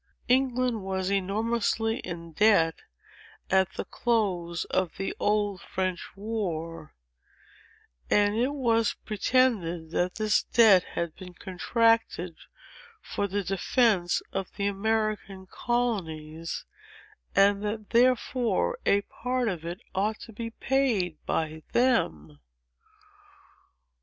England 0.27 0.81
was 0.81 1.11
enormously 1.11 1.99
in 1.99 2.31
debt, 2.31 2.73
at 3.51 3.71
the 3.73 3.85
close 3.85 4.65
of 4.65 4.97
the 4.97 5.15
Old 5.19 5.61
French 5.61 6.01
War, 6.15 6.95
and 8.09 8.33
it 8.35 8.51
was 8.55 8.95
pretended, 9.05 9.91
that 9.91 10.15
this 10.15 10.41
debt 10.41 10.81
had 10.95 11.15
been 11.15 11.35
contracted 11.35 12.35
for 12.99 13.27
the 13.27 13.43
defence 13.43 14.23
of 14.33 14.49
the 14.55 14.65
American 14.65 15.45
colonies, 15.45 16.65
and 17.35 17.61
that 17.63 17.91
therefore 17.91 18.79
a 18.87 19.01
part 19.01 19.47
of 19.47 19.63
it 19.63 19.81
ought 19.93 20.19
to 20.21 20.33
be 20.33 20.49
paid 20.49 21.23
by 21.27 21.61
them." 21.73 22.39